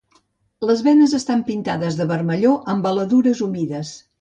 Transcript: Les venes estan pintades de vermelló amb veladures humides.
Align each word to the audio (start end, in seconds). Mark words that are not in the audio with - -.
Les 0.69 0.81
venes 0.87 1.13
estan 1.17 1.45
pintades 1.49 1.99
de 2.01 2.09
vermelló 2.15 2.57
amb 2.75 2.89
veladures 2.91 3.45
humides. 3.49 3.97